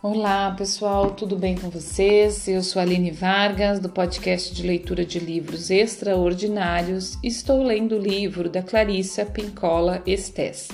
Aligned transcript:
Olá 0.00 0.52
pessoal, 0.52 1.10
tudo 1.10 1.34
bem 1.34 1.56
com 1.56 1.70
vocês? 1.70 2.46
Eu 2.46 2.62
sou 2.62 2.80
Aline 2.80 3.10
Vargas, 3.10 3.80
do 3.80 3.88
podcast 3.88 4.54
de 4.54 4.64
leitura 4.64 5.04
de 5.04 5.18
livros 5.18 5.72
extraordinários. 5.72 7.18
Estou 7.20 7.64
lendo 7.64 7.96
o 7.96 7.98
livro 7.98 8.48
da 8.48 8.62
Clarissa 8.62 9.26
Pincola 9.26 10.00
Estés, 10.06 10.68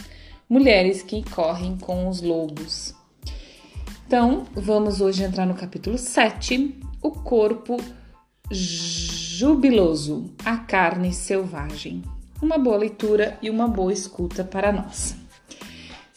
Mulheres 0.47 1.01
que 1.03 1.23
Correm 1.31 1.75
com 1.79 2.07
os 2.07 2.21
Lobos. 2.21 2.95
Então, 4.07 4.45
vamos 4.53 5.01
hoje 5.01 5.25
entrar 5.25 5.47
no 5.47 5.55
capítulo 5.55 5.97
7, 5.97 6.79
O 7.01 7.11
Corpo 7.11 7.79
Jubiloso, 8.51 10.35
a 10.45 10.59
Carne 10.59 11.15
Selvagem. 11.15 12.03
Uma 12.43 12.59
boa 12.59 12.77
leitura 12.77 13.39
e 13.41 13.49
uma 13.49 13.67
boa 13.67 13.91
escuta 13.91 14.45
para 14.45 14.71
nós. 14.71 15.24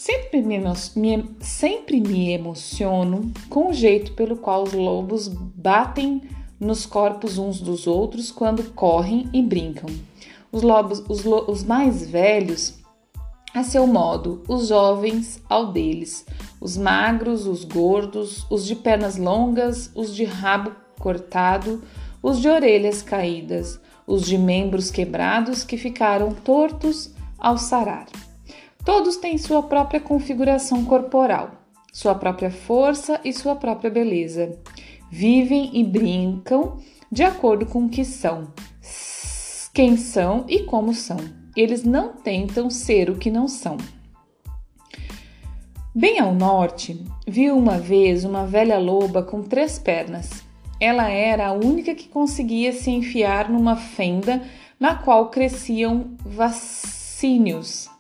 Sempre 0.07 0.41
me, 0.41 0.57
me, 0.95 1.35
sempre 1.41 1.99
me 1.99 2.31
emociono 2.31 3.29
com 3.49 3.71
o 3.71 3.73
jeito 3.73 4.13
pelo 4.13 4.37
qual 4.37 4.63
os 4.63 4.71
lobos 4.71 5.27
batem 5.27 6.21
nos 6.57 6.85
corpos 6.85 7.37
uns 7.37 7.59
dos 7.59 7.87
outros 7.87 8.31
quando 8.31 8.71
correm 8.71 9.29
e 9.33 9.41
brincam. 9.41 9.89
Os 10.49 10.61
lobos, 10.61 11.03
os, 11.09 11.25
lo, 11.25 11.51
os 11.51 11.61
mais 11.61 12.09
velhos, 12.09 12.75
a 13.53 13.63
seu 13.63 13.85
modo, 13.85 14.43
os 14.47 14.69
jovens 14.69 15.43
ao 15.49 15.73
deles, 15.73 16.25
os 16.61 16.77
magros, 16.77 17.45
os 17.45 17.65
gordos, 17.65 18.49
os 18.49 18.65
de 18.65 18.77
pernas 18.77 19.17
longas, 19.17 19.91
os 19.93 20.15
de 20.15 20.23
rabo 20.23 20.71
cortado, 20.97 21.83
os 22.23 22.39
de 22.39 22.47
orelhas 22.47 23.01
caídas, 23.01 23.77
os 24.07 24.25
de 24.25 24.37
membros 24.37 24.89
quebrados 24.89 25.65
que 25.65 25.75
ficaram 25.75 26.31
tortos 26.31 27.13
ao 27.37 27.57
sarar. 27.57 28.07
Todos 28.87 29.17
têm 29.17 29.37
sua 29.37 29.61
própria 29.61 29.99
configuração 29.99 30.85
corporal, 30.85 31.51
sua 31.91 32.15
própria 32.15 32.49
força 32.49 33.19
e 33.21 33.33
sua 33.33 33.53
própria 33.53 33.91
beleza. 33.91 34.57
Vivem 35.11 35.71
e 35.73 35.83
brincam 35.83 36.77
de 37.11 37.21
acordo 37.21 37.65
com 37.65 37.83
o 37.83 37.89
que 37.89 38.05
são, 38.05 38.47
quem 39.73 39.97
são 39.97 40.45
e 40.47 40.63
como 40.63 40.93
são. 40.93 41.17
Eles 41.53 41.83
não 41.83 42.13
tentam 42.13 42.69
ser 42.69 43.09
o 43.09 43.17
que 43.17 43.29
não 43.29 43.49
são. 43.49 43.75
Bem 45.93 46.21
ao 46.21 46.33
norte, 46.33 47.03
viu 47.27 47.57
uma 47.57 47.77
vez 47.77 48.23
uma 48.23 48.45
velha 48.45 48.79
loba 48.79 49.21
com 49.21 49.43
três 49.43 49.77
pernas. 49.77 50.45
Ela 50.79 51.09
era 51.09 51.47
a 51.47 51.51
única 51.51 51.93
que 51.93 52.07
conseguia 52.07 52.71
se 52.71 52.89
enfiar 52.89 53.49
numa 53.49 53.75
fenda 53.75 54.41
na 54.79 54.95
qual 54.95 55.29
cresciam 55.29 56.15
vacínios 56.23 57.96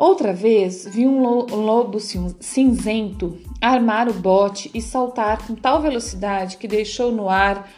Outra 0.00 0.32
vez 0.32 0.86
vi 0.86 1.06
um 1.06 1.20
lobo 1.22 1.98
cinzento 2.00 3.36
armar 3.60 4.08
o 4.08 4.14
bote 4.14 4.70
e 4.72 4.80
saltar 4.80 5.46
com 5.46 5.54
tal 5.54 5.82
velocidade 5.82 6.56
que 6.56 6.66
deixou 6.66 7.12
no 7.12 7.28
ar 7.28 7.68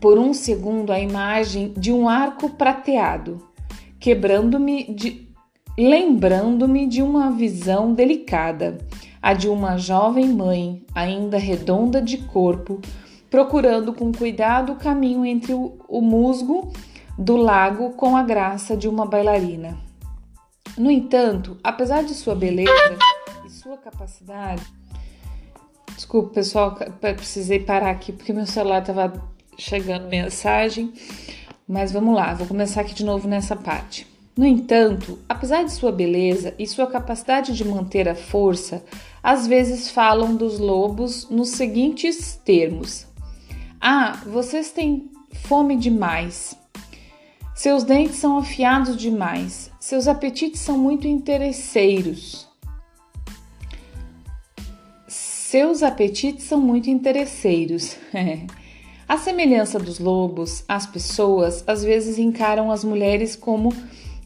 por 0.00 0.18
um 0.18 0.32
segundo 0.32 0.90
a 0.90 0.98
imagem 0.98 1.74
de 1.76 1.92
um 1.92 2.08
arco 2.08 2.48
prateado, 2.48 3.46
quebrando-me 4.00 4.84
de 4.84 5.28
lembrando-me 5.78 6.86
de 6.86 7.02
uma 7.02 7.30
visão 7.30 7.92
delicada, 7.92 8.78
a 9.20 9.34
de 9.34 9.50
uma 9.50 9.76
jovem 9.76 10.28
mãe, 10.28 10.82
ainda 10.94 11.36
redonda 11.36 12.00
de 12.00 12.16
corpo, 12.16 12.80
procurando 13.30 13.92
com 13.92 14.10
cuidado 14.10 14.72
o 14.72 14.76
caminho 14.76 15.26
entre 15.26 15.52
o, 15.52 15.76
o 15.86 16.00
musgo 16.00 16.72
do 17.18 17.36
lago 17.36 17.90
com 17.90 18.16
a 18.16 18.22
graça 18.22 18.74
de 18.74 18.88
uma 18.88 19.04
bailarina. 19.04 19.87
No 20.76 20.90
entanto, 20.90 21.56
apesar 21.62 22.04
de 22.04 22.14
sua 22.14 22.34
beleza 22.34 22.70
e 23.46 23.50
sua 23.50 23.76
capacidade. 23.76 24.62
Desculpa, 25.94 26.34
pessoal, 26.34 26.76
precisei 27.00 27.58
parar 27.60 27.90
aqui 27.90 28.12
porque 28.12 28.32
meu 28.32 28.46
celular 28.46 28.80
estava 28.80 29.12
chegando 29.58 30.08
mensagem. 30.08 30.92
Mas 31.66 31.92
vamos 31.92 32.14
lá, 32.14 32.32
vou 32.32 32.46
começar 32.46 32.80
aqui 32.80 32.94
de 32.94 33.04
novo 33.04 33.28
nessa 33.28 33.54
parte. 33.54 34.06
No 34.38 34.46
entanto, 34.46 35.18
apesar 35.28 35.64
de 35.64 35.72
sua 35.72 35.90
beleza 35.90 36.54
e 36.58 36.66
sua 36.66 36.86
capacidade 36.86 37.52
de 37.56 37.64
manter 37.64 38.08
a 38.08 38.14
força, 38.14 38.84
às 39.20 39.48
vezes 39.48 39.90
falam 39.90 40.36
dos 40.36 40.60
lobos 40.60 41.28
nos 41.28 41.48
seguintes 41.48 42.40
termos: 42.44 43.04
Ah, 43.80 44.22
vocês 44.24 44.70
têm 44.70 45.10
fome 45.48 45.76
demais. 45.76 46.56
Seus 47.52 47.82
dentes 47.82 48.16
são 48.16 48.38
afiados 48.38 48.96
demais, 48.96 49.72
seus 49.88 50.06
apetites 50.06 50.60
são 50.60 50.76
muito 50.76 51.08
interesseiros. 51.08 52.46
Seus 55.08 55.82
apetites 55.82 56.44
são 56.44 56.60
muito 56.60 56.90
interesseiros. 56.90 57.96
A 59.08 59.16
semelhança 59.16 59.78
dos 59.78 59.98
lobos, 59.98 60.62
as 60.68 60.84
pessoas 60.84 61.64
às 61.66 61.82
vezes 61.82 62.18
encaram 62.18 62.70
as 62.70 62.84
mulheres 62.84 63.34
como 63.34 63.72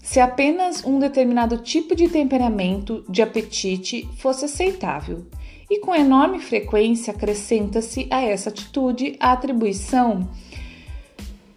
se 0.03 0.19
apenas 0.19 0.85
um 0.85 0.99
determinado 0.99 1.59
tipo 1.59 1.95
de 1.95 2.09
temperamento, 2.09 3.05
de 3.09 3.23
apetite, 3.23 4.09
fosse 4.19 4.47
aceitável. 4.47 5.25
E 5.71 5.79
com 5.79 5.95
enorme 5.95 6.41
frequência 6.41 7.13
acrescenta-se 7.13 8.09
a 8.11 8.21
essa 8.21 8.49
atitude 8.49 9.15
a 9.21 9.31
atribuição 9.31 10.29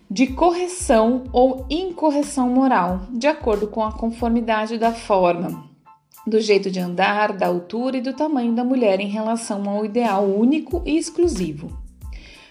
de 0.09 0.27
correção 0.27 1.23
ou 1.31 1.65
incorreção 1.69 2.49
moral, 2.49 3.07
de 3.11 3.27
acordo 3.27 3.67
com 3.67 3.83
a 3.83 3.91
conformidade 3.91 4.77
da 4.77 4.93
forma, 4.93 5.65
do 6.25 6.39
jeito 6.39 6.69
de 6.69 6.79
andar, 6.79 7.33
da 7.33 7.47
altura 7.47 7.97
e 7.97 8.01
do 8.01 8.13
tamanho 8.13 8.53
da 8.53 8.63
mulher 8.63 8.99
em 8.99 9.07
relação 9.07 9.67
ao 9.69 9.85
ideal 9.85 10.23
único 10.23 10.81
e 10.85 10.97
exclusivo. 10.97 11.69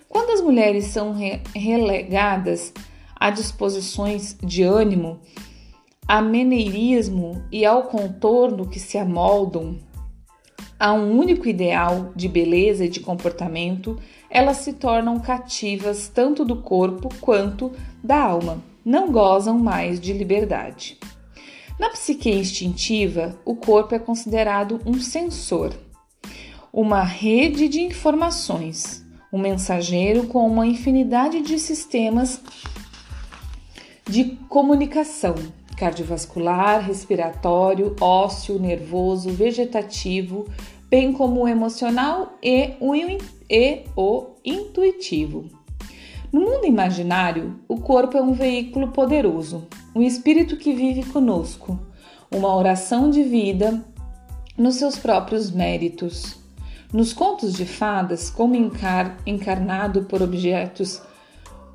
Quando 0.08 0.30
as 0.30 0.40
mulheres 0.40 0.86
são 0.86 1.12
re 1.12 1.40
relegadas 1.54 2.72
a 3.16 3.30
disposições 3.30 4.36
de 4.42 4.62
ânimo, 4.62 5.20
a 6.06 6.20
meneirismo 6.20 7.42
e 7.50 7.64
ao 7.64 7.84
contorno 7.84 8.68
que 8.68 8.78
se 8.78 8.98
amoldam 8.98 9.78
a 10.78 10.92
um 10.92 11.18
único 11.18 11.48
ideal 11.48 12.12
de 12.14 12.28
beleza 12.28 12.84
e 12.84 12.88
de 12.88 13.00
comportamento, 13.00 13.98
elas 14.34 14.56
se 14.56 14.72
tornam 14.72 15.20
cativas 15.20 16.08
tanto 16.08 16.44
do 16.44 16.56
corpo 16.56 17.08
quanto 17.20 17.70
da 18.02 18.20
alma, 18.20 18.60
não 18.84 19.12
gozam 19.12 19.56
mais 19.60 20.00
de 20.00 20.12
liberdade. 20.12 20.98
Na 21.78 21.88
psique 21.90 22.28
instintiva, 22.28 23.38
o 23.44 23.54
corpo 23.54 23.94
é 23.94 23.98
considerado 23.98 24.80
um 24.84 24.94
sensor, 24.94 25.72
uma 26.72 27.04
rede 27.04 27.68
de 27.68 27.80
informações, 27.80 29.06
um 29.32 29.38
mensageiro 29.38 30.26
com 30.26 30.44
uma 30.44 30.66
infinidade 30.66 31.40
de 31.40 31.56
sistemas 31.56 32.40
de 34.04 34.36
comunicação 34.48 35.36
cardiovascular, 35.74 36.80
respiratório, 36.80 37.94
ósseo, 38.00 38.58
nervoso, 38.58 39.30
vegetativo, 39.30 40.46
bem 40.88 41.12
como 41.12 41.42
o 41.42 41.48
emocional 41.48 42.38
e 42.42 42.74
o, 42.80 42.94
e 42.94 43.84
o 43.96 44.26
intuitivo. 44.44 45.44
No 46.32 46.40
mundo 46.40 46.66
imaginário, 46.66 47.60
o 47.68 47.76
corpo 47.76 48.16
é 48.16 48.22
um 48.22 48.32
veículo 48.32 48.88
poderoso, 48.88 49.68
um 49.94 50.02
espírito 50.02 50.56
que 50.56 50.72
vive 50.72 51.04
conosco, 51.04 51.78
uma 52.30 52.54
oração 52.54 53.08
de 53.08 53.22
vida 53.22 53.84
nos 54.58 54.76
seus 54.76 54.98
próprios 54.98 55.50
méritos. 55.50 56.36
Nos 56.92 57.12
contos 57.12 57.54
de 57.54 57.64
fadas, 57.64 58.30
como 58.30 58.54
encar 58.54 59.16
encarnado 59.26 60.04
por 60.04 60.22
objetos 60.22 61.00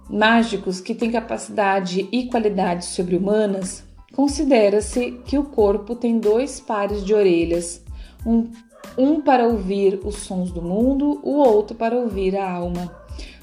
mágicos 0.09 0.81
que 0.81 0.95
têm 0.95 1.11
capacidade 1.11 2.09
e 2.11 2.25
qualidades 2.25 2.89
sobre-humanas, 2.89 3.83
considera-se 4.13 5.11
que 5.25 5.37
o 5.37 5.43
corpo 5.43 5.95
tem 5.95 6.19
dois 6.19 6.59
pares 6.59 7.05
de 7.05 7.13
orelhas, 7.13 7.81
um 8.25 8.49
um 8.97 9.21
para 9.21 9.47
ouvir 9.47 9.99
os 10.03 10.15
sons 10.15 10.51
do 10.51 10.61
mundo, 10.61 11.19
o 11.23 11.35
outro 11.37 11.75
para 11.75 11.95
ouvir 11.95 12.37
a 12.37 12.51
alma. 12.51 12.93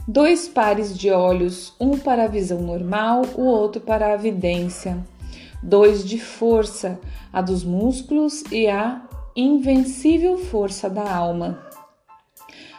Dois 0.08 0.48
pares 0.48 0.96
de 0.96 1.10
olhos, 1.10 1.74
um 1.80 1.98
para 1.98 2.24
a 2.24 2.28
visão 2.28 2.60
normal, 2.60 3.22
o 3.36 3.42
outro 3.42 3.80
para 3.80 4.12
a 4.12 4.16
vidência. 4.16 5.04
Dois 5.62 6.04
de 6.04 6.18
força, 6.18 7.00
a 7.32 7.40
dos 7.40 7.64
músculos 7.64 8.42
e 8.52 8.68
a 8.68 9.02
invencível 9.34 10.38
força 10.38 10.88
da 10.88 11.12
alma. 11.12 11.58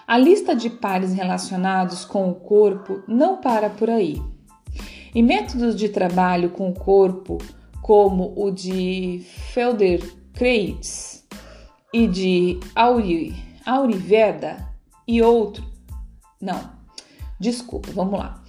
A 0.07 0.17
lista 0.17 0.55
de 0.55 0.69
pares 0.69 1.13
relacionados 1.13 2.05
com 2.05 2.29
o 2.29 2.35
corpo 2.35 3.03
não 3.07 3.37
para 3.37 3.69
por 3.69 3.89
aí. 3.89 4.21
E 5.13 5.21
métodos 5.21 5.75
de 5.75 5.89
trabalho 5.89 6.49
com 6.49 6.69
o 6.69 6.73
corpo, 6.73 7.39
como 7.81 8.33
o 8.37 8.49
de 8.49 9.21
Feldenkrais, 9.53 11.06
e 11.97 12.05
de 12.05 12.59
Auri, 12.75 13.33
Auriveda 13.65 14.69
e 15.07 15.19
outro. 15.19 15.65
Não, 16.39 16.69
desculpa, 17.39 17.89
vamos 17.91 18.19
lá. 18.19 18.43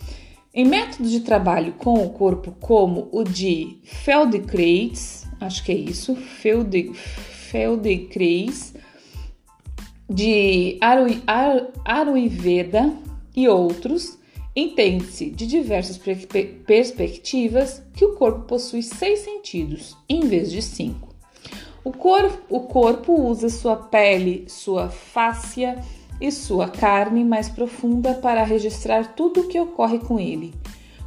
Em 0.53 0.67
métodos 0.67 1.11
de 1.11 1.21
trabalho 1.21 1.73
com 1.73 1.95
o 2.05 2.11
corpo, 2.11 2.55
como 2.61 3.09
o 3.11 3.25
de 3.25 3.79
Feldenkrais, 3.85 5.27
acho 5.41 5.65
que 5.65 5.73
é 5.73 5.75
isso, 5.75 6.15
Felde, 6.15 6.93
Feldenkrais, 6.93 8.75
de 10.11 10.79
Ayurveda 11.87 12.95
e 13.35 13.49
outros, 13.49 14.19
entende-se 14.55 15.31
de 15.31 15.47
diversas 15.47 15.97
perspectivas 15.97 17.83
que 17.95 18.05
o 18.05 18.15
corpo 18.15 18.43
possui 18.43 18.83
seis 18.83 19.21
sentidos, 19.21 19.97
em 20.07 20.29
vez 20.29 20.53
de 20.53 20.61
cinco. 20.61 21.08
O 21.89 21.93
corpo, 21.93 22.55
o 22.55 22.61
corpo 22.61 23.15
usa 23.15 23.49
sua 23.49 23.75
pele, 23.75 24.45
sua 24.47 24.91
fáscia 24.91 25.83
e 26.21 26.31
sua 26.31 26.69
carne 26.69 27.25
mais 27.25 27.49
profunda 27.49 28.13
para 28.13 28.45
registrar 28.45 29.15
tudo 29.15 29.41
o 29.41 29.49
que 29.49 29.59
ocorre 29.59 29.99
com 29.99 30.21
ele. 30.21 30.53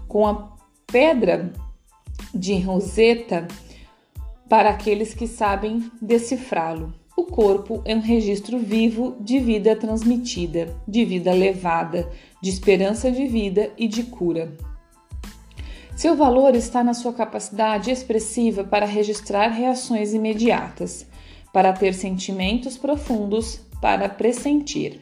Com 0.07 0.25
a 0.25 0.57
pedra 0.87 1.53
de 2.33 2.57
Roseta, 2.57 3.47
para 4.49 4.71
aqueles 4.71 5.13
que 5.13 5.27
sabem 5.27 5.83
decifrá-lo. 6.01 6.91
O 7.15 7.25
corpo 7.25 7.83
é 7.85 7.95
um 7.95 8.01
registro 8.01 8.57
vivo 8.57 9.15
de 9.19 9.37
vida 9.37 9.75
transmitida, 9.75 10.75
de 10.87 11.05
vida 11.05 11.31
levada, 11.31 12.09
de 12.41 12.49
esperança 12.49 13.11
de 13.11 13.27
vida 13.27 13.71
e 13.77 13.87
de 13.87 14.01
cura. 14.01 14.51
Seu 16.01 16.15
valor 16.15 16.55
está 16.55 16.83
na 16.83 16.95
sua 16.95 17.13
capacidade 17.13 17.91
expressiva 17.91 18.63
para 18.63 18.87
registrar 18.87 19.49
reações 19.49 20.15
imediatas, 20.15 21.05
para 21.53 21.71
ter 21.73 21.93
sentimentos 21.93 22.75
profundos, 22.75 23.61
para 23.79 24.09
pressentir. 24.09 24.99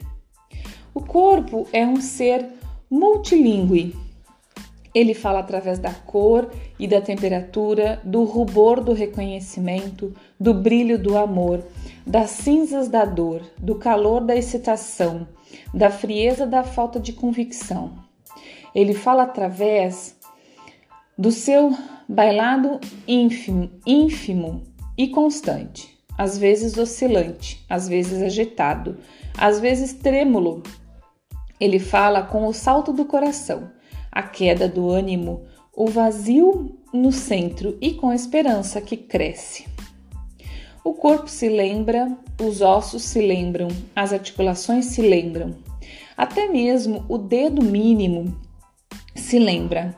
O 0.93 0.99
corpo 0.99 1.65
é 1.71 1.87
um 1.87 2.01
ser 2.01 2.45
multilingüe. 2.91 3.95
Ele 4.93 5.13
fala 5.13 5.39
através 5.39 5.79
da 5.79 5.93
cor 5.93 6.51
e 6.77 6.85
da 6.85 6.99
temperatura, 6.99 8.01
do 8.03 8.25
rubor 8.25 8.83
do 8.83 8.91
reconhecimento, 8.91 10.13
do 10.37 10.53
brilho 10.53 11.01
do 11.01 11.17
amor, 11.17 11.63
das 12.05 12.31
cinzas 12.31 12.89
da 12.89 13.05
dor, 13.05 13.41
do 13.57 13.75
calor 13.75 14.19
da 14.19 14.35
excitação, 14.35 15.25
da 15.73 15.89
frieza 15.89 16.45
da 16.45 16.61
falta 16.61 16.99
de 16.99 17.13
convicção. 17.13 17.93
Ele 18.75 18.93
fala 18.93 19.23
através 19.23 20.18
do 21.19 21.33
seu 21.33 21.77
bailado 22.07 22.79
ínfimo, 23.05 23.69
ínfimo 23.85 24.63
e 24.97 25.09
constante, 25.09 25.99
às 26.17 26.37
vezes 26.37 26.77
oscilante, 26.77 27.65
às 27.69 27.89
vezes 27.89 28.21
agitado, 28.21 28.97
às 29.37 29.59
vezes 29.59 29.91
trêmulo. 29.91 30.63
Ele 31.59 31.77
fala 31.77 32.23
com 32.23 32.47
o 32.47 32.53
salto 32.53 32.93
do 32.93 33.03
coração, 33.03 33.69
a 34.09 34.23
queda 34.23 34.65
do 34.65 34.89
ânimo, 34.89 35.43
o 35.75 35.87
vazio 35.87 36.79
no 36.93 37.11
centro 37.11 37.77
e 37.81 37.95
com 37.95 38.07
a 38.07 38.15
esperança 38.15 38.79
que 38.79 38.95
cresce. 38.95 39.67
O 40.85 40.93
corpo 40.93 41.27
se 41.27 41.49
lembra, 41.49 42.17
os 42.41 42.61
ossos 42.61 43.03
se 43.03 43.19
lembram, 43.19 43.67
as 43.93 44.13
articulações 44.13 44.85
se 44.85 45.01
lembram, 45.01 45.53
até 46.15 46.47
mesmo 46.47 47.03
o 47.09 47.17
dedo 47.17 47.61
mínimo 47.61 48.33
se 49.13 49.37
lembra. 49.37 49.93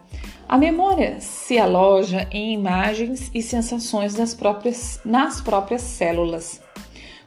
A 0.52 0.58
memória 0.58 1.22
se 1.22 1.58
aloja 1.58 2.28
em 2.30 2.54
imagens 2.54 3.32
e 3.34 3.42
sensações 3.42 4.16
das 4.16 4.34
próprias, 4.34 5.00
nas 5.06 5.40
próprias 5.40 5.82
células, 5.82 6.62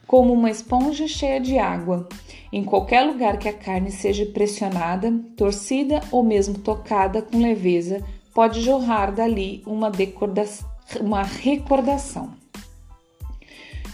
como 0.05 0.31
uma 0.31 0.51
esponja 0.51 1.07
cheia 1.07 1.39
de 1.39 1.57
água. 1.57 2.07
Em 2.53 2.63
qualquer 2.63 3.01
lugar 3.01 3.39
que 3.39 3.49
a 3.49 3.53
carne 3.53 3.89
seja 3.89 4.27
pressionada, 4.27 5.11
torcida 5.35 6.01
ou 6.11 6.21
mesmo 6.21 6.59
tocada 6.59 7.19
com 7.19 7.41
leveza, 7.41 8.05
pode 8.31 8.61
jorrar 8.61 9.11
dali 9.11 9.63
uma, 9.65 9.91
uma 11.01 11.23
recordação. 11.23 12.29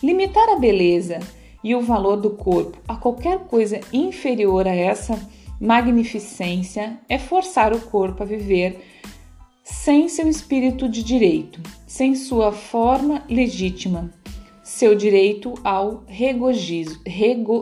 Limitar 0.03 0.49
a 0.49 0.59
beleza 0.59 1.21
e 1.63 1.73
o 1.73 1.79
valor 1.79 2.17
do 2.17 2.31
corpo 2.31 2.77
a 2.85 2.97
qualquer 2.97 3.39
coisa 3.45 3.79
inferior 3.93 4.67
a 4.67 4.75
essa 4.75 5.17
magnificência 5.57 6.99
é 7.07 7.17
forçar 7.17 7.71
o 7.71 7.79
corpo 7.79 8.23
a 8.23 8.25
viver 8.25 8.90
sem 9.71 10.07
seu 10.09 10.27
espírito 10.27 10.87
de 10.89 11.01
direito, 11.01 11.61
sem 11.87 12.13
sua 12.13 12.51
forma 12.51 13.23
legítima, 13.29 14.11
seu 14.63 14.93
direito 14.93 15.53
ao 15.63 16.03
regozijo. 16.05 17.55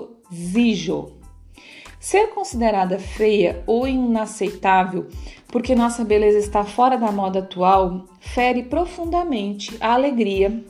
Ser 2.00 2.30
considerada 2.30 2.98
feia 2.98 3.64
ou 3.68 3.88
inaceitável 3.88 5.08
porque 5.48 5.76
nossa 5.76 6.04
beleza 6.04 6.40
está 6.40 6.64
fora 6.64 6.98
da 6.98 7.12
moda 7.12 7.40
atual 7.40 8.06
fere 8.20 8.64
profundamente 8.64 9.78
a 9.80 9.94
alegria 9.94 10.66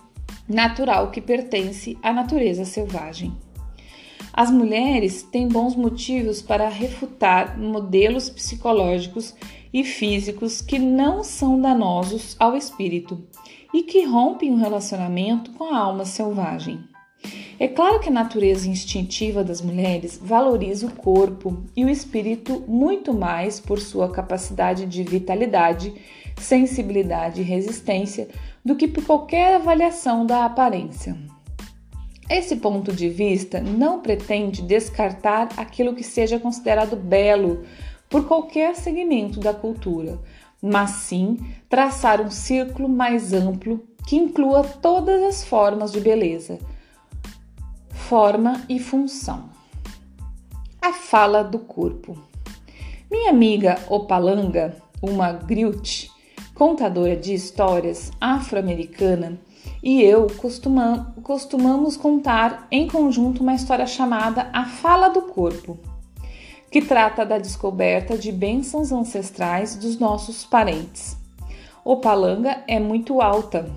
natural 0.48 1.10
que 1.10 1.22
pertence 1.22 1.98
à 2.04 2.12
natureza 2.12 2.66
selvagem. 2.66 3.32
As 4.34 4.52
mulheres 4.52 5.24
têm 5.24 5.48
bons 5.48 5.76
motivos 5.76 6.42
para 6.42 6.68
refutar 6.70 7.58
modelos 7.58 8.30
psicológicos 8.30 9.36
e 9.74 9.84
físicos 9.84 10.62
que 10.62 10.80
não 10.80 11.24
são 11.24 11.60
danosos 11.60 12.36
ao 12.40 12.56
espírito 12.56 13.24
e 13.74 13.84
que 13.84 14.04
rompem 14.06 14.52
o 14.52 14.54
um 14.54 14.58
relacionamento 14.58 15.52
com 15.52 15.74
a 15.74 15.78
alma 15.78 16.06
selvagem. 16.06 16.80
É 17.60 17.68
claro 17.68 18.00
que 18.00 18.08
a 18.08 18.14
natureza 18.14 18.70
instintiva 18.70 19.44
das 19.44 19.62
mulheres 19.62 20.18
valoriza 20.22 20.88
o 20.88 20.92
corpo 20.92 21.62
e 21.76 21.84
o 21.84 21.90
espírito 21.90 22.64
muito 22.68 23.14
mais 23.14 23.60
por 23.60 23.80
sua 23.80 24.10
capacidade 24.10 24.86
de 24.86 25.04
vitalidade, 25.04 25.94
sensibilidade 26.38 27.42
e 27.42 27.44
resistência 27.44 28.30
do 28.64 28.78
que 28.78 28.88
por 28.88 29.06
qualquer 29.06 29.56
avaliação 29.56 30.26
da 30.26 30.46
aparência. 30.46 31.18
Esse 32.30 32.58
ponto 32.58 32.94
de 32.94 33.10
vista 33.10 33.60
não 33.60 34.02
pretende 34.02 34.62
descartar 34.62 35.50
aquilo 35.58 35.96
que 35.96 36.04
seja 36.04 36.40
considerado 36.40 36.96
belo 36.96 37.64
por 38.10 38.26
qualquer 38.28 38.76
segmento 38.76 39.40
da 39.40 39.54
cultura, 39.54 40.20
mas 40.62 40.90
sim 40.92 41.38
traçar 41.70 42.20
um 42.20 42.32
círculo 42.32 42.90
mais 42.90 43.32
amplo 43.32 43.82
que 44.08 44.16
inclua 44.16 44.64
todas 44.64 45.22
as 45.22 45.44
formas 45.44 45.92
de 45.92 46.02
beleza, 46.02 46.58
forma 47.92 48.62
e 48.68 48.80
função. 48.80 49.50
A 50.82 50.92
fala 50.92 51.44
do 51.44 51.60
corpo. 51.60 52.18
Minha 53.12 53.30
amiga 53.30 53.78
Opalanga, 53.88 54.76
uma 55.02 55.32
Grilt, 55.32 56.08
contadora 56.56 57.16
de 57.16 57.34
histórias 57.34 58.12
afro-americana, 58.20 59.40
e 59.84 60.02
eu 60.02 60.28
costuma, 60.38 61.14
costumamos 61.24 61.96
contar 61.96 62.68
em 62.72 62.88
conjunto 62.88 63.42
uma 63.42 63.54
história 63.54 63.86
chamada 63.86 64.50
A 64.52 64.66
Fala 64.66 65.10
do 65.10 65.22
Corpo 65.22 65.78
que 66.72 66.82
trata 66.82 67.26
da 67.26 67.38
descoberta 67.38 68.18
de 68.18 68.32
bênçãos 68.32 68.92
ancestrais 68.92 69.76
dos 69.76 69.98
nossos 69.98 70.46
parentes. 70.46 71.18
Opalanga 71.84 72.64
é 72.68 72.80
muito 72.80 73.22
alta, 73.22 73.70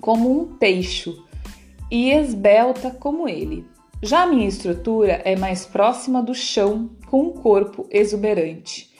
como 0.00 0.30
um 0.30 0.56
peixo, 0.56 1.24
e 1.90 2.10
esbelta 2.10 2.90
como 2.90 3.28
ele. 3.28 3.66
Já 4.02 4.22
a 4.22 4.26
minha 4.26 4.46
estrutura 4.46 5.20
é 5.24 5.36
mais 5.36 5.66
próxima 5.66 6.22
do 6.22 6.34
chão, 6.34 6.90
com 7.08 7.22
um 7.22 7.30
corpo 7.32 7.86
exuberante. 7.90 8.90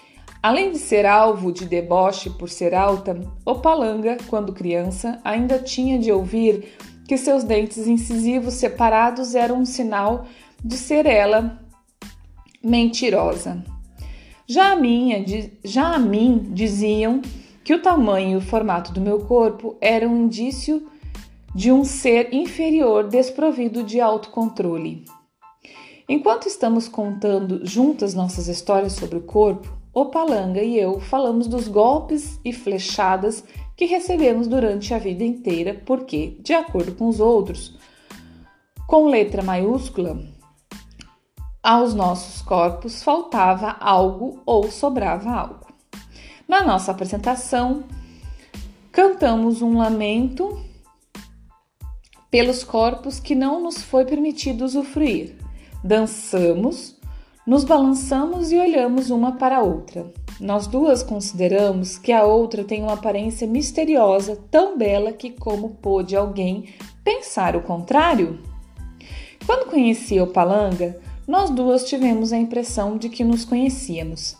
Além 0.42 0.72
de 0.72 0.78
ser 0.78 1.04
alvo 1.04 1.52
de 1.52 1.66
deboche 1.66 2.30
por 2.30 2.48
ser 2.48 2.74
alta, 2.74 3.20
Opalanga, 3.44 4.16
quando 4.28 4.54
criança, 4.54 5.20
ainda 5.22 5.58
tinha 5.58 5.98
de 5.98 6.10
ouvir 6.10 6.74
que 7.06 7.18
seus 7.18 7.44
dentes 7.44 7.86
incisivos 7.86 8.54
separados 8.54 9.34
eram 9.34 9.60
um 9.60 9.66
sinal 9.66 10.26
de 10.64 10.76
ser 10.76 11.06
ela 11.06 11.60
mentirosa. 12.62 13.64
Já 14.46 14.72
a, 14.72 14.76
minha, 14.76 15.24
já 15.64 15.94
a 15.94 15.98
mim 15.98 16.50
diziam 16.52 17.22
que 17.62 17.72
o 17.72 17.80
tamanho 17.80 18.32
e 18.32 18.36
o 18.36 18.40
formato 18.40 18.92
do 18.92 19.00
meu 19.00 19.20
corpo 19.20 19.76
eram 19.80 20.12
um 20.12 20.24
indício 20.24 20.86
de 21.54 21.70
um 21.70 21.84
ser 21.84 22.32
inferior 22.34 23.08
desprovido 23.08 23.82
de 23.82 24.00
autocontrole. 24.00 25.04
Enquanto 26.08 26.48
estamos 26.48 26.88
contando 26.88 27.64
juntas 27.64 28.14
nossas 28.14 28.48
histórias 28.48 28.94
sobre 28.94 29.18
o 29.18 29.22
corpo, 29.22 29.72
o 29.92 30.06
Palanga 30.06 30.62
e 30.62 30.78
eu 30.78 31.00
falamos 31.00 31.46
dos 31.46 31.68
golpes 31.68 32.40
e 32.44 32.52
flechadas 32.52 33.44
que 33.76 33.84
recebemos 33.84 34.46
durante 34.46 34.92
a 34.92 34.98
vida 34.98 35.24
inteira, 35.24 35.80
porque, 35.86 36.36
de 36.40 36.52
acordo 36.52 36.94
com 36.94 37.08
os 37.08 37.20
outros, 37.20 37.76
com 38.86 39.06
letra 39.06 39.42
maiúscula, 39.42 40.20
aos 41.62 41.94
nossos 41.94 42.40
corpos 42.42 43.02
faltava 43.02 43.76
algo 43.80 44.40
ou 44.46 44.70
sobrava 44.70 45.30
algo. 45.30 45.66
Na 46.48 46.62
nossa 46.62 46.90
apresentação, 46.90 47.84
cantamos 48.90 49.62
um 49.62 49.76
lamento 49.76 50.60
pelos 52.30 52.64
corpos 52.64 53.20
que 53.20 53.34
não 53.34 53.62
nos 53.62 53.82
foi 53.82 54.04
permitido 54.04 54.64
usufruir. 54.64 55.36
Dançamos, 55.84 56.96
nos 57.46 57.64
balançamos 57.64 58.52
e 58.52 58.58
olhamos 58.58 59.10
uma 59.10 59.32
para 59.32 59.58
a 59.58 59.62
outra. 59.62 60.12
nós 60.40 60.66
duas 60.66 61.02
consideramos 61.02 61.98
que 61.98 62.12
a 62.12 62.24
outra 62.24 62.64
tem 62.64 62.82
uma 62.82 62.94
aparência 62.94 63.46
misteriosa, 63.46 64.38
tão 64.50 64.78
bela 64.78 65.12
que 65.12 65.30
como 65.30 65.70
pôde 65.70 66.16
alguém 66.16 66.72
pensar 67.04 67.54
o 67.54 67.62
contrário? 67.62 68.38
Quando 69.44 69.68
conheci 69.68 70.20
o 70.20 70.26
Palanga, 70.26 70.98
nós 71.26 71.50
duas 71.50 71.84
tivemos 71.84 72.32
a 72.32 72.38
impressão 72.38 72.96
de 72.96 73.08
que 73.08 73.24
nos 73.24 73.44
conhecíamos. 73.44 74.36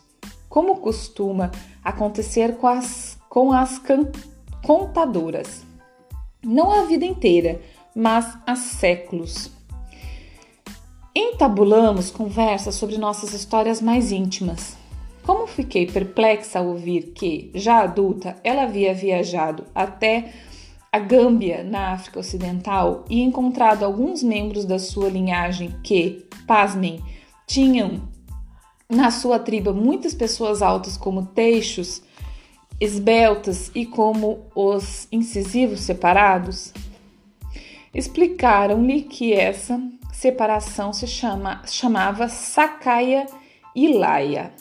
Como 0.48 0.76
costuma 0.76 1.50
acontecer 1.84 2.56
com 2.56 2.66
as, 2.66 3.18
com 3.28 3.52
as 3.52 3.80
contadoras. 4.64 5.64
Não 6.42 6.72
a 6.72 6.84
vida 6.84 7.04
inteira, 7.04 7.60
mas 7.94 8.36
há 8.46 8.56
séculos. 8.56 9.50
Entabulamos 11.14 12.10
conversas 12.10 12.74
sobre 12.74 12.96
nossas 12.98 13.34
histórias 13.34 13.80
mais 13.80 14.12
íntimas. 14.12 14.76
Como 15.22 15.46
fiquei 15.46 15.86
perplexa 15.86 16.58
ao 16.58 16.68
ouvir 16.68 17.12
que, 17.12 17.50
já 17.54 17.82
adulta, 17.82 18.36
ela 18.42 18.62
havia 18.62 18.94
viajado 18.94 19.64
até 19.74 20.32
a 20.92 20.98
Gâmbia, 20.98 21.62
na 21.62 21.92
África 21.92 22.20
Ocidental, 22.20 23.04
e 23.08 23.20
encontrado 23.20 23.84
alguns 23.84 24.22
membros 24.22 24.64
da 24.64 24.78
sua 24.78 25.08
linhagem 25.08 25.74
que, 25.82 26.26
pasmem, 26.46 27.00
tinham 27.46 28.08
na 28.88 29.10
sua 29.10 29.38
tribo 29.38 29.72
muitas 29.72 30.14
pessoas 30.14 30.62
altas 30.62 30.96
como 30.96 31.26
teixos, 31.26 32.02
esbeltas 32.80 33.70
e 33.74 33.86
como 33.86 34.46
os 34.54 35.06
incisivos 35.12 35.80
separados, 35.80 36.72
explicaram-lhe 37.94 39.02
que 39.02 39.32
essa 39.32 39.80
separação 40.12 40.92
se 40.92 41.06
chama, 41.06 41.62
chamava 41.66 42.28
Sakaya 42.28 43.26
Ilaya 43.74 44.52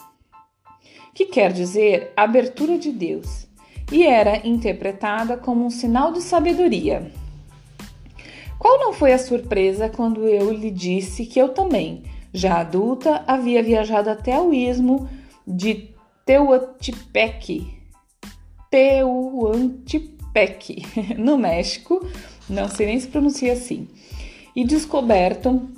que 1.19 1.25
quer 1.25 1.51
dizer 1.51 2.13
abertura 2.15 2.77
de 2.77 2.93
Deus, 2.93 3.45
e 3.91 4.05
era 4.05 4.47
interpretada 4.47 5.37
como 5.37 5.65
um 5.65 5.69
sinal 5.69 6.11
de 6.11 6.21
sabedoria. 6.21 7.11
Qual 8.57 8.79
não 8.79 8.93
foi 8.93 9.13
a 9.13 9.17
surpresa 9.17 9.89
quando 9.89 10.27
eu 10.27 10.51
lhe 10.51 10.69
disse 10.69 11.25
que 11.25 11.39
eu 11.39 11.49
também, 11.49 12.03
já 12.33 12.59
adulta, 12.59 13.23
havia 13.25 13.63
viajado 13.63 14.09
até 14.09 14.39
o 14.39 14.53
istmo 14.53 15.09
de 15.47 15.89
Teotihuacán, 16.25 17.79
Tehuantepec, 18.69 20.83
no 21.17 21.37
México, 21.37 22.05
não 22.49 22.67
sei 22.67 22.87
nem 22.87 22.99
se 22.99 23.07
pronuncia 23.07 23.53
assim, 23.53 23.87
e 24.55 24.63
descoberto 24.63 25.69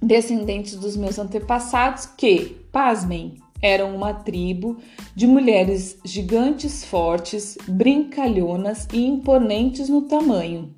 descendentes 0.00 0.76
dos 0.76 0.96
meus 0.96 1.18
antepassados 1.18 2.06
que, 2.06 2.56
pasmem, 2.72 3.39
eram 3.62 3.94
uma 3.94 4.14
tribo 4.14 4.78
de 5.14 5.26
mulheres 5.26 5.98
gigantes 6.04 6.84
fortes, 6.84 7.58
brincalhonas 7.68 8.88
e 8.92 9.04
imponentes 9.04 9.88
no 9.88 10.02
tamanho. 10.02 10.74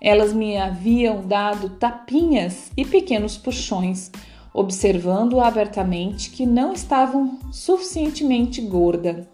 Elas 0.00 0.32
me 0.32 0.56
haviam 0.56 1.26
dado 1.26 1.70
tapinhas 1.70 2.72
e 2.76 2.84
pequenos 2.84 3.36
puxões, 3.36 4.10
observando 4.52 5.40
abertamente 5.40 6.30
que 6.30 6.44
não 6.44 6.72
estavam 6.72 7.38
suficientemente 7.52 8.60
gorda. 8.60 9.28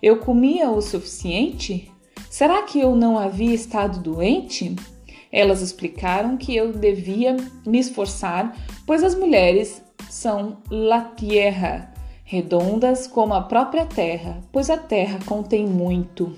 Eu 0.00 0.18
comia 0.18 0.70
o 0.70 0.80
suficiente? 0.80 1.90
Será 2.30 2.62
que 2.62 2.78
eu 2.78 2.94
não 2.94 3.18
havia 3.18 3.54
estado 3.54 4.00
doente? 4.00 4.74
Elas 5.30 5.60
explicaram 5.60 6.36
que 6.36 6.54
eu 6.54 6.72
devia 6.72 7.36
me 7.66 7.78
esforçar, 7.78 8.56
pois 8.86 9.02
as 9.02 9.14
mulheres 9.14 9.82
são 10.08 10.58
la 10.70 11.00
tierra, 11.16 11.91
redondas 12.32 13.06
como 13.06 13.34
a 13.34 13.42
própria 13.42 13.84
terra, 13.84 14.42
pois 14.50 14.70
a 14.70 14.78
terra 14.78 15.18
contém 15.26 15.66
muito. 15.66 16.34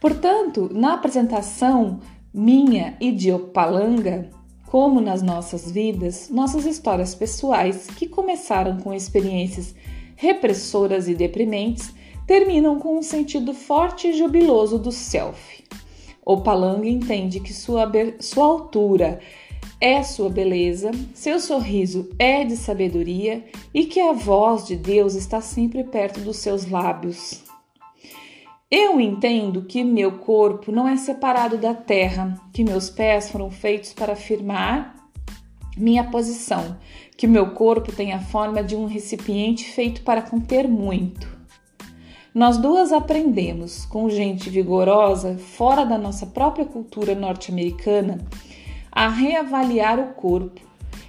Portanto, 0.00 0.70
na 0.72 0.94
apresentação 0.94 2.00
minha 2.32 2.96
e 2.98 3.12
de 3.12 3.30
Opalanga, 3.30 4.30
como 4.64 4.98
nas 4.98 5.20
nossas 5.20 5.70
vidas, 5.70 6.30
nossas 6.30 6.64
histórias 6.64 7.14
pessoais, 7.14 7.86
que 7.98 8.08
começaram 8.08 8.78
com 8.78 8.94
experiências 8.94 9.74
repressoras 10.14 11.06
e 11.06 11.14
deprimentes, 11.14 11.92
terminam 12.26 12.78
com 12.78 12.98
um 12.98 13.02
sentido 13.02 13.52
forte 13.52 14.08
e 14.08 14.14
jubiloso 14.14 14.78
do 14.78 14.90
self. 14.90 15.64
Opalanga 16.24 16.88
entende 16.88 17.40
que 17.40 17.52
sua, 17.52 17.92
sua 18.20 18.46
altura 18.46 19.20
é 19.80 20.02
sua 20.02 20.30
beleza, 20.30 20.90
seu 21.14 21.38
sorriso 21.38 22.08
é 22.18 22.44
de 22.44 22.56
sabedoria 22.56 23.44
e 23.72 23.84
que 23.84 24.00
a 24.00 24.12
voz 24.12 24.66
de 24.66 24.76
Deus 24.76 25.14
está 25.14 25.40
sempre 25.40 25.84
perto 25.84 26.20
dos 26.20 26.38
seus 26.38 26.70
lábios. 26.70 27.44
Eu 28.70 29.00
entendo 29.00 29.62
que 29.62 29.84
meu 29.84 30.18
corpo 30.18 30.72
não 30.72 30.88
é 30.88 30.96
separado 30.96 31.56
da 31.56 31.72
terra, 31.72 32.40
que 32.52 32.64
meus 32.64 32.90
pés 32.90 33.30
foram 33.30 33.50
feitos 33.50 33.92
para 33.92 34.14
afirmar 34.14 34.96
minha 35.76 36.04
posição, 36.04 36.76
que 37.16 37.26
meu 37.26 37.50
corpo 37.50 37.92
tem 37.92 38.12
a 38.12 38.18
forma 38.18 38.64
de 38.64 38.74
um 38.74 38.86
recipiente 38.86 39.64
feito 39.64 40.02
para 40.02 40.22
conter 40.22 40.66
muito. 40.66 41.36
Nós 42.34 42.58
duas 42.58 42.92
aprendemos, 42.92 43.86
com 43.86 44.10
gente 44.10 44.50
vigorosa, 44.50 45.38
fora 45.38 45.84
da 45.84 45.96
nossa 45.96 46.26
própria 46.26 46.64
cultura 46.64 47.14
norte-americana, 47.14 48.18
a 48.96 49.10
reavaliar 49.10 50.00
o 50.00 50.14
corpo 50.14 50.58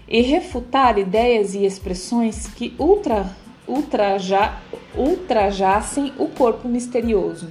e 0.10 0.20
refutar 0.20 1.00
ideias 1.00 1.56
e 1.56 1.66
expressões 1.66 2.46
que 2.46 2.76
ultra, 2.78 3.34
ultraja, 3.66 4.58
ultrajassem 4.94 6.12
o 6.20 6.28
corpo 6.28 6.68
misterioso, 6.68 7.48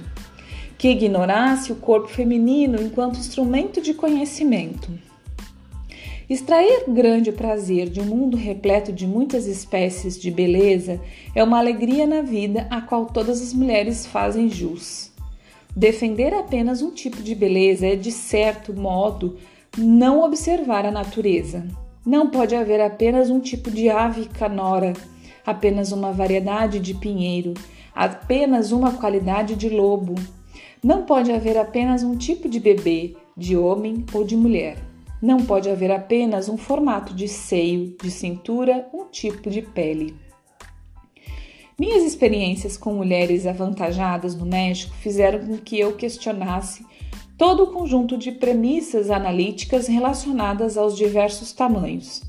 que 0.77 0.89
ignorasse 0.89 1.71
o 1.71 1.77
corpo 1.77 2.07
feminino 2.07 2.79
enquanto 2.79 3.17
instrumento 3.17 3.81
de 3.81 3.95
conhecimento. 3.95 4.91
Extrair 6.29 6.83
grande 6.87 7.31
prazer 7.31 7.89
de 7.89 7.99
um 7.99 8.05
mundo 8.05 8.37
repleto 8.37 8.93
de 8.93 9.07
muitas 9.07 9.47
espécies 9.47 10.19
de 10.19 10.29
beleza 10.29 11.01
é 11.33 11.43
uma 11.43 11.57
alegria 11.57 12.05
na 12.05 12.21
vida 12.21 12.67
a 12.69 12.79
qual 12.79 13.07
todas 13.07 13.41
as 13.41 13.53
mulheres 13.53 14.05
fazem 14.05 14.51
jus. 14.51 15.11
Defender 15.75 16.31
apenas 16.35 16.83
um 16.83 16.91
tipo 16.91 17.23
de 17.23 17.33
beleza 17.33 17.87
é, 17.87 17.95
de 17.95 18.11
certo 18.11 18.71
modo, 18.71 19.37
não 19.77 20.23
observar 20.23 20.85
a 20.87 20.91
natureza. 20.91 21.67
Não 22.03 22.31
pode 22.31 22.55
haver 22.55 22.81
apenas 22.81 23.29
um 23.29 23.39
tipo 23.39 23.69
de 23.69 23.89
ave 23.89 24.25
canora, 24.25 24.93
apenas 25.45 25.91
uma 25.91 26.11
variedade 26.11 26.79
de 26.79 26.95
pinheiro, 26.95 27.53
apenas 27.93 28.71
uma 28.71 28.93
qualidade 28.93 29.55
de 29.55 29.69
lobo. 29.69 30.15
Não 30.83 31.03
pode 31.03 31.31
haver 31.31 31.57
apenas 31.57 32.01
um 32.01 32.15
tipo 32.15 32.49
de 32.49 32.59
bebê, 32.59 33.15
de 33.35 33.55
homem 33.55 34.03
ou 34.13 34.23
de 34.23 34.35
mulher. 34.35 34.77
Não 35.21 35.37
pode 35.45 35.69
haver 35.69 35.91
apenas 35.91 36.49
um 36.49 36.57
formato 36.57 37.13
de 37.13 37.27
seio, 37.27 37.95
de 38.01 38.09
cintura, 38.09 38.87
um 38.91 39.05
tipo 39.05 39.49
de 39.49 39.61
pele. 39.61 40.15
Minhas 41.79 42.03
experiências 42.03 42.75
com 42.75 42.93
mulheres 42.93 43.45
avantajadas 43.45 44.35
no 44.35 44.45
México 44.45 44.95
fizeram 44.95 45.45
com 45.45 45.57
que 45.57 45.79
eu 45.79 45.95
questionasse 45.95 46.83
todo 47.37 47.63
o 47.63 47.67
conjunto 47.67 48.17
de 48.17 48.31
premissas 48.31 49.11
analíticas 49.11 49.87
relacionadas 49.87 50.75
aos 50.75 50.97
diversos 50.97 51.53
tamanhos, 51.53 52.23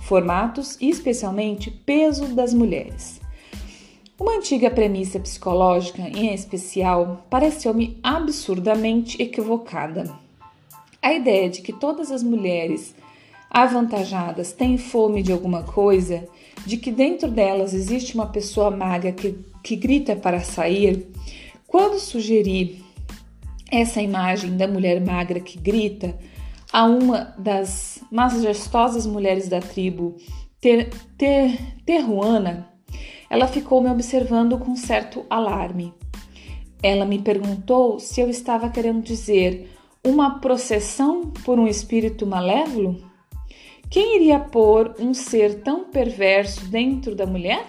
formatos 0.00 0.78
e, 0.80 0.88
especialmente, 0.88 1.70
peso 1.70 2.28
das 2.28 2.54
mulheres. 2.54 3.20
Uma 4.18 4.36
antiga 4.36 4.70
premissa 4.70 5.20
psicológica, 5.20 6.02
em 6.02 6.32
especial, 6.32 7.26
pareceu-me 7.28 7.98
absurdamente 8.02 9.20
equivocada. 9.20 10.10
A 11.02 11.12
ideia 11.12 11.50
de 11.50 11.60
que 11.60 11.72
todas 11.72 12.10
as 12.10 12.22
mulheres 12.22 12.94
avantajadas 13.50 14.52
têm 14.52 14.78
fome 14.78 15.22
de 15.22 15.32
alguma 15.32 15.62
coisa, 15.62 16.26
de 16.64 16.76
que 16.78 16.90
dentro 16.90 17.28
delas 17.30 17.74
existe 17.74 18.14
uma 18.14 18.26
pessoa 18.26 18.70
magra 18.70 19.12
que, 19.12 19.36
que 19.62 19.76
grita 19.76 20.16
para 20.16 20.40
sair, 20.40 21.06
quando 21.66 21.98
sugeri 21.98 22.83
essa 23.80 24.00
imagem 24.02 24.56
da 24.56 24.66
mulher 24.66 25.00
magra 25.00 25.40
que 25.40 25.58
grita 25.58 26.16
a 26.72 26.84
uma 26.84 27.34
das 27.38 28.00
majestosas 28.10 29.06
mulheres 29.06 29.48
da 29.48 29.60
tribo 29.60 30.16
ter, 30.60 30.90
ter, 31.16 31.58
terruana, 31.84 32.68
ela 33.30 33.46
ficou 33.46 33.80
me 33.80 33.90
observando 33.90 34.58
com 34.58 34.74
certo 34.74 35.24
alarme. 35.30 35.92
Ela 36.82 37.04
me 37.04 37.18
perguntou 37.18 37.98
se 37.98 38.20
eu 38.20 38.28
estava 38.28 38.68
querendo 38.68 39.02
dizer 39.02 39.70
uma 40.04 40.38
processão 40.38 41.30
por 41.44 41.58
um 41.58 41.66
espírito 41.66 42.26
malévolo? 42.26 42.96
Quem 43.88 44.16
iria 44.16 44.38
pôr 44.38 44.94
um 44.98 45.14
ser 45.14 45.62
tão 45.62 45.84
perverso 45.84 46.66
dentro 46.66 47.14
da 47.14 47.24
mulher? 47.24 47.64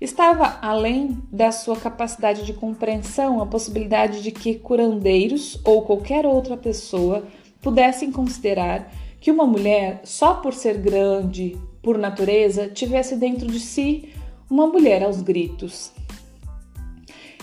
Estava 0.00 0.58
além 0.62 1.18
da 1.30 1.52
sua 1.52 1.76
capacidade 1.76 2.46
de 2.46 2.54
compreensão 2.54 3.42
a 3.42 3.46
possibilidade 3.46 4.22
de 4.22 4.30
que 4.30 4.54
curandeiros 4.54 5.60
ou 5.62 5.82
qualquer 5.82 6.24
outra 6.24 6.56
pessoa 6.56 7.24
pudessem 7.60 8.10
considerar 8.10 8.90
que 9.20 9.30
uma 9.30 9.46
mulher, 9.46 10.00
só 10.04 10.34
por 10.34 10.54
ser 10.54 10.78
grande, 10.78 11.54
por 11.82 11.98
natureza, 11.98 12.68
tivesse 12.68 13.14
dentro 13.14 13.46
de 13.46 13.60
si 13.60 14.08
uma 14.48 14.66
mulher 14.66 15.02
aos 15.02 15.20
gritos. 15.20 15.92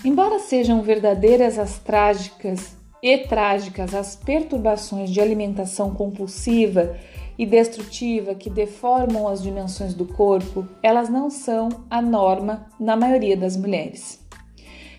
Embora 0.04 0.40
sejam 0.40 0.82
verdadeiras 0.82 1.60
as 1.60 1.78
trágicas 1.78 2.76
e 3.04 3.20
trágicas 3.20 3.94
as 3.94 4.16
perturbações 4.16 5.12
de 5.12 5.22
alimentação 5.22 5.94
compulsiva 5.94 6.98
e 7.38 7.46
destrutiva 7.46 8.34
que 8.34 8.50
deformam 8.50 9.28
as 9.28 9.42
dimensões 9.42 9.94
do 9.94 10.06
corpo, 10.06 10.68
elas 10.82 11.10
não 11.10 11.30
são 11.30 11.70
a 11.90 12.02
norma 12.02 12.68
na 12.80 12.96
maioria 12.96 13.38
das 13.38 13.56
mulheres. 13.56 14.20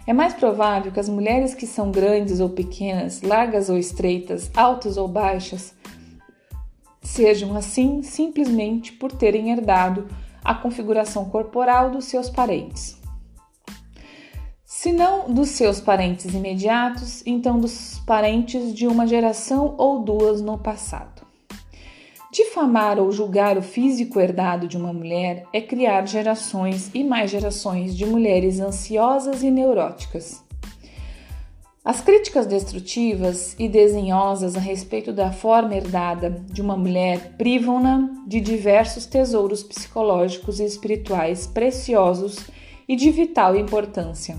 É 0.07 0.13
mais 0.13 0.33
provável 0.33 0.91
que 0.91 1.01
as 1.01 1.09
mulheres 1.09 1.55
que 1.55 1.67
são 1.67 1.91
grandes 1.91 2.41
ou 2.41 2.49
pequenas, 2.49 3.21
largas 3.21 3.69
ou 3.69 3.77
estreitas, 3.77 4.51
altas 4.57 4.97
ou 4.97 5.07
baixas, 5.07 5.75
sejam 7.03 7.57
assim 7.57 8.03
simplesmente 8.03 8.93
por 8.93 9.13
terem 9.13 9.51
herdado 9.51 10.09
a 10.43 10.55
configuração 10.55 11.27
corporal 11.27 11.91
dos 11.91 12.07
seus 12.07 12.31
parentes. 12.31 12.97
Se 14.65 14.93
não 14.93 15.29
dos 15.29 15.51
seus 15.51 15.81
parentes 15.81 16.33
imediatos, 16.33 17.23
então 17.27 17.59
dos 17.59 17.99
parentes 18.07 18.73
de 18.73 18.87
uma 18.87 19.07
geração 19.07 19.75
ou 19.77 20.03
duas 20.03 20.41
no 20.41 20.57
passado. 20.57 21.18
Difamar 22.39 23.01
ou 23.01 23.11
julgar 23.11 23.59
o 23.59 23.63
físico 23.63 24.21
herdado 24.21 24.69
de 24.69 24.77
uma 24.77 24.93
mulher 24.93 25.45
é 25.53 25.61
criar 25.61 26.07
gerações 26.07 26.89
e 26.95 27.03
mais 27.03 27.33
gerações 27.33 27.97
de 27.97 28.07
mulheres 28.07 28.61
ansiosas 28.61 29.43
e 29.43 29.51
neuróticas. 29.51 30.41
As 31.85 32.01
críticas 32.01 32.47
destrutivas 32.47 33.57
e 33.59 33.69
desenhosas 33.69 34.55
a 34.55 34.61
respeito 34.61 35.13
da 35.13 35.33
forma 35.33 35.75
herdada 35.75 36.31
de 36.53 36.63
uma 36.63 36.77
mulher 36.77 37.33
privam-na 37.37 38.09
de 38.25 38.41
diversos 38.41 39.05
tesouros 39.05 39.65
psicológicos 39.65 40.61
e 40.61 40.65
espirituais 40.65 41.45
preciosos 41.45 42.39
e 42.89 42.95
de 42.95 43.11
vital 43.11 43.57
importância. 43.57 44.39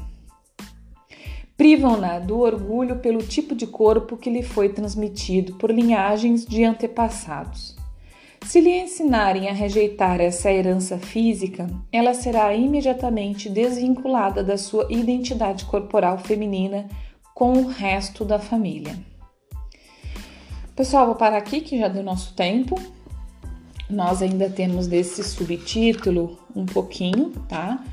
Privam-na 1.58 2.18
do 2.18 2.39
orgulho 2.39 3.00
pelo 3.00 3.22
tipo 3.22 3.53
de 3.53 3.68
corpo 3.68 4.15
que 4.15 4.29
lhe 4.29 4.41
foi 4.41 4.70
transmitido 4.70 5.56
por 5.56 5.70
linhagens 5.70 6.46
de 6.46 6.63
antepassados. 6.63 7.77
Se 8.46 8.60
lhe 8.60 8.79
ensinarem 8.79 9.48
a 9.48 9.53
rejeitar 9.53 10.19
essa 10.19 10.51
herança 10.51 10.98
física, 10.98 11.69
ela 11.91 12.13
será 12.13 12.53
imediatamente 12.53 13.50
desvinculada 13.50 14.43
da 14.43 14.58
sua 14.58 14.88
identidade 14.89 15.65
corporal 15.65 16.17
feminina 16.17 16.88
com 17.36 17.53
o 17.53 17.67
resto 17.67 18.25
da 18.25 18.39
família. 18.39 18.98
Pessoal, 20.75 21.05
vou 21.05 21.15
parar 21.15 21.38
aqui 21.38 21.62
que 21.62 21.77
já 21.77 21.88
deu 21.88 22.03
nosso 22.03 22.34
tempo. 22.34 22.79
Nós 23.89 24.22
ainda 24.22 24.50
temos 24.50 24.88
desse 24.88 25.24
subtítulo 25.24 26.39
um 26.55 26.65
pouquinho, 26.65 27.31
tá? 27.48 27.84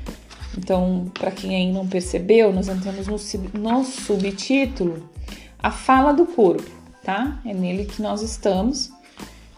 Então, 0.57 1.11
para 1.13 1.29
quem 1.29 1.55
ainda 1.55 1.79
não 1.79 1.87
percebeu, 1.87 2.51
nós 2.51 2.67
entramos 2.67 3.07
no, 3.07 3.17
no 3.59 3.83
subtítulo 3.83 5.07
a 5.59 5.69
fala 5.69 6.13
do 6.13 6.25
corpo, 6.25 6.69
tá? 7.03 7.39
É 7.45 7.53
nele 7.53 7.85
que 7.85 8.01
nós 8.01 8.21
estamos 8.21 8.91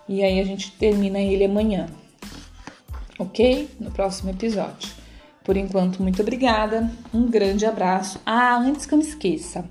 e 0.09 0.23
aí 0.23 0.39
a 0.39 0.43
gente 0.43 0.71
termina 0.71 1.19
ele 1.19 1.45
amanhã, 1.45 1.87
ok? 3.19 3.69
No 3.79 3.91
próximo 3.91 4.31
episódio. 4.31 4.89
Por 5.43 5.55
enquanto, 5.55 6.01
muito 6.01 6.21
obrigada, 6.23 6.91
um 7.13 7.27
grande 7.27 7.65
abraço. 7.65 8.19
Ah, 8.25 8.57
antes 8.57 8.87
que 8.87 8.93
eu 8.93 8.97
me 8.97 9.03
esqueça, 9.03 9.69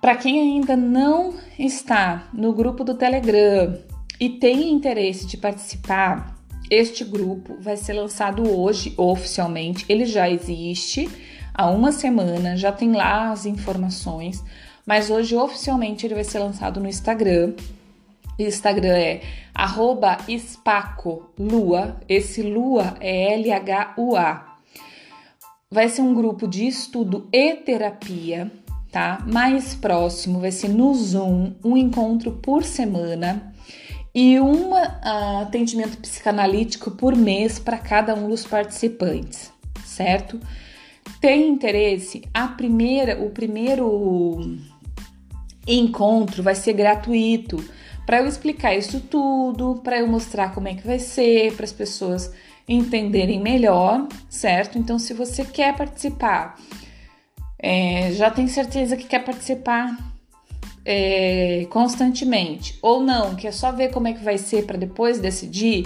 para 0.00 0.16
quem 0.16 0.40
ainda 0.40 0.74
não 0.74 1.34
está 1.58 2.28
no 2.32 2.52
grupo 2.52 2.82
do 2.82 2.94
Telegram 2.94 3.78
e 4.18 4.30
tem 4.30 4.70
interesse 4.70 5.26
de 5.26 5.36
participar, 5.36 6.34
este 6.70 7.04
grupo 7.04 7.56
vai 7.60 7.76
ser 7.76 7.92
lançado 7.92 8.48
hoje 8.50 8.94
oficialmente. 8.96 9.84
Ele 9.88 10.06
já 10.06 10.28
existe 10.30 11.08
há 11.54 11.70
uma 11.70 11.92
semana, 11.92 12.56
já 12.56 12.72
tem 12.72 12.92
lá 12.92 13.30
as 13.30 13.46
informações, 13.46 14.42
mas 14.86 15.10
hoje 15.10 15.36
oficialmente 15.36 16.06
ele 16.06 16.14
vai 16.14 16.24
ser 16.24 16.38
lançado 16.38 16.80
no 16.80 16.88
Instagram. 16.88 17.52
Instagram 18.38 18.96
é 18.96 19.20
arroba 19.54 20.18
Lua. 21.38 22.00
Esse 22.08 22.42
Lua 22.42 22.96
é 23.00 23.34
L-H-U-A. 23.34 24.56
Vai 25.70 25.88
ser 25.88 26.02
um 26.02 26.14
grupo 26.14 26.46
de 26.46 26.66
estudo 26.66 27.28
e 27.32 27.54
terapia, 27.54 28.50
tá? 28.92 29.24
Mais 29.26 29.74
próximo 29.74 30.40
vai 30.40 30.52
ser 30.52 30.68
no 30.68 30.94
Zoom, 30.94 31.54
um 31.64 31.76
encontro 31.76 32.32
por 32.32 32.62
semana 32.62 33.52
e 34.14 34.40
um 34.40 34.72
uh, 34.72 35.42
atendimento 35.42 35.98
psicanalítico 35.98 36.92
por 36.92 37.14
mês 37.14 37.58
para 37.58 37.78
cada 37.78 38.14
um 38.14 38.28
dos 38.28 38.46
participantes, 38.46 39.52
certo? 39.84 40.40
Tem 41.20 41.48
interesse? 41.48 42.22
A 42.32 42.48
primeira, 42.48 43.22
o 43.22 43.30
primeiro 43.30 44.56
encontro 45.66 46.42
vai 46.42 46.54
ser 46.54 46.72
gratuito 46.72 47.62
para 48.06 48.20
eu 48.20 48.26
explicar 48.28 48.74
isso 48.74 49.00
tudo, 49.00 49.80
para 49.82 49.98
eu 49.98 50.06
mostrar 50.06 50.54
como 50.54 50.68
é 50.68 50.74
que 50.74 50.86
vai 50.86 51.00
ser, 51.00 51.54
para 51.54 51.64
as 51.64 51.72
pessoas 51.72 52.32
entenderem 52.68 53.40
melhor, 53.40 54.06
certo? 54.30 54.78
Então, 54.78 54.98
se 54.98 55.12
você 55.12 55.44
quer 55.44 55.76
participar, 55.76 56.56
é, 57.58 58.12
já 58.12 58.30
tem 58.30 58.46
certeza 58.46 58.96
que 58.96 59.06
quer 59.06 59.24
participar 59.24 59.96
é, 60.84 61.66
constantemente, 61.68 62.78
ou 62.80 63.02
não, 63.02 63.34
quer 63.34 63.52
só 63.52 63.72
ver 63.72 63.90
como 63.90 64.06
é 64.06 64.12
que 64.12 64.22
vai 64.22 64.38
ser 64.38 64.64
para 64.66 64.78
depois 64.78 65.18
decidir, 65.18 65.84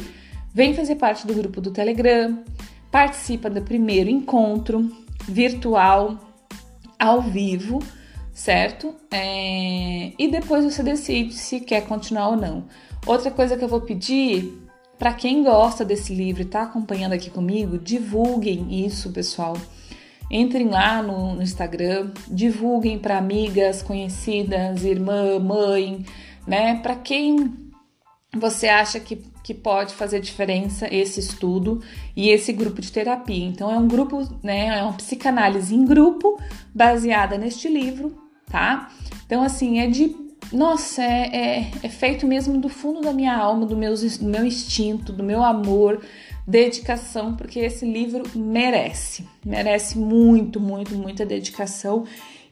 vem 0.52 0.74
fazer 0.74 0.96
parte 0.96 1.26
do 1.26 1.34
grupo 1.34 1.58
do 1.58 1.70
Telegram, 1.70 2.44
participa 2.90 3.48
do 3.48 3.62
primeiro 3.62 4.10
encontro 4.10 4.90
virtual 5.26 6.18
ao 6.98 7.22
vivo 7.22 7.82
certo? 8.32 8.94
É... 9.10 10.12
E 10.18 10.28
depois 10.28 10.64
você 10.64 10.82
decide 10.82 11.34
se 11.34 11.60
quer 11.60 11.86
continuar 11.86 12.28
ou 12.28 12.36
não. 12.36 12.64
Outra 13.06 13.30
coisa 13.30 13.56
que 13.56 13.64
eu 13.64 13.68
vou 13.68 13.80
pedir 13.80 14.52
para 14.98 15.14
quem 15.14 15.42
gosta 15.42 15.84
desse 15.84 16.14
livro 16.14 16.42
e 16.42 16.44
está 16.44 16.62
acompanhando 16.62 17.14
aqui 17.14 17.30
comigo, 17.30 17.78
divulguem 17.78 18.84
isso, 18.84 19.10
pessoal. 19.10 19.56
Entrem 20.30 20.68
lá 20.68 21.02
no, 21.02 21.34
no 21.34 21.42
Instagram, 21.42 22.12
divulguem 22.28 22.98
para 22.98 23.16
amigas, 23.18 23.82
conhecidas, 23.82 24.84
irmã, 24.84 25.38
mãe, 25.38 26.04
né? 26.46 26.76
Para 26.82 26.94
quem 26.96 27.69
você 28.36 28.68
acha 28.68 29.00
que, 29.00 29.16
que 29.42 29.52
pode 29.52 29.94
fazer 29.94 30.20
diferença 30.20 30.86
esse 30.92 31.20
estudo 31.20 31.82
e 32.16 32.30
esse 32.30 32.52
grupo 32.52 32.80
de 32.80 32.92
terapia. 32.92 33.44
Então, 33.44 33.70
é 33.70 33.76
um 33.76 33.88
grupo, 33.88 34.26
né? 34.42 34.78
É 34.78 34.82
uma 34.82 34.92
psicanálise 34.92 35.74
em 35.74 35.84
grupo 35.84 36.40
baseada 36.74 37.36
neste 37.36 37.68
livro 37.68 38.30
tá? 38.50 38.90
Então, 39.24 39.42
assim, 39.42 39.78
é 39.78 39.86
de. 39.86 40.14
Nossa, 40.52 41.02
é, 41.02 41.36
é, 41.36 41.70
é 41.84 41.88
feito 41.88 42.26
mesmo 42.26 42.58
do 42.58 42.68
fundo 42.68 43.00
da 43.00 43.12
minha 43.12 43.36
alma, 43.36 43.64
do 43.64 43.76
meu, 43.76 43.94
do 43.94 44.24
meu 44.24 44.44
instinto, 44.44 45.12
do 45.12 45.22
meu 45.22 45.44
amor, 45.44 46.02
dedicação, 46.44 47.36
porque 47.36 47.60
esse 47.60 47.86
livro 47.86 48.24
merece, 48.34 49.28
merece 49.44 49.96
muito, 49.96 50.58
muito, 50.58 50.96
muita 50.96 51.24
dedicação 51.24 52.04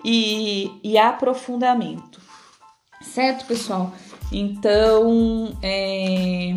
e, 0.05 0.71
e 0.85 0.97
aprofundamento, 0.97 2.21
certo, 3.01 3.47
pessoal? 3.47 3.93
Então, 4.31 5.57
é, 5.63 6.57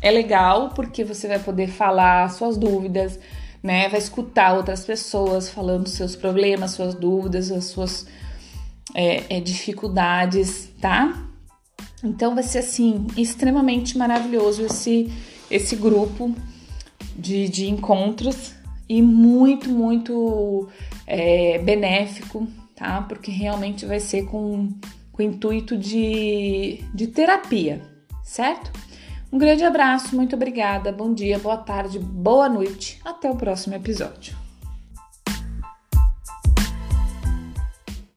é 0.00 0.10
legal 0.10 0.70
porque 0.70 1.04
você 1.04 1.26
vai 1.26 1.38
poder 1.38 1.68
falar 1.68 2.30
suas 2.30 2.56
dúvidas, 2.56 3.18
né? 3.62 3.88
Vai 3.88 3.98
escutar 3.98 4.54
outras 4.54 4.84
pessoas 4.84 5.48
falando 5.48 5.88
seus 5.88 6.14
problemas, 6.14 6.72
suas 6.72 6.94
dúvidas, 6.94 7.50
as 7.50 7.64
suas 7.64 8.06
é, 8.94 9.36
é, 9.36 9.40
dificuldades, 9.40 10.70
tá? 10.80 11.26
Então 12.04 12.34
vai 12.34 12.44
ser 12.44 12.58
assim 12.58 13.06
extremamente 13.16 13.98
maravilhoso 13.98 14.64
esse 14.64 15.12
esse 15.50 15.76
grupo 15.76 16.34
de, 17.16 17.48
de 17.48 17.68
encontros 17.68 18.54
e 18.88 19.00
muito 19.00 19.70
muito 19.70 20.68
é, 21.06 21.58
benéfico, 21.58 22.46
tá? 22.74 23.02
Porque 23.02 23.30
realmente 23.30 23.86
vai 23.86 23.98
ser 23.98 24.26
com, 24.26 24.68
com 25.16 25.22
intuito 25.22 25.76
de, 25.76 26.84
de 26.92 27.06
terapia, 27.06 27.80
certo? 28.22 28.70
Um 29.32 29.38
grande 29.38 29.64
abraço, 29.64 30.14
muito 30.14 30.36
obrigada, 30.36 30.92
bom 30.92 31.12
dia, 31.12 31.38
boa 31.38 31.56
tarde, 31.56 31.98
boa 31.98 32.48
noite, 32.48 33.00
até 33.04 33.30
o 33.30 33.34
próximo 33.34 33.74
episódio. 33.74 34.45